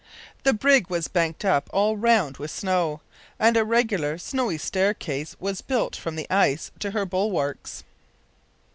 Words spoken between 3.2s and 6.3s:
and a regular snowy staircase was built from the